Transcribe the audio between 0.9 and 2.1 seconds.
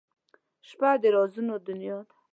د رازونو دنیا